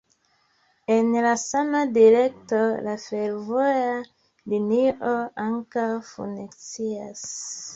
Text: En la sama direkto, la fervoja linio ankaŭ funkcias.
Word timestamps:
En 0.93 1.11
la 1.25 1.33
sama 1.41 1.81
direkto, 1.97 2.61
la 2.87 2.95
fervoja 3.03 3.93
linio 4.55 5.13
ankaŭ 5.45 5.87
funkcias. 6.09 7.25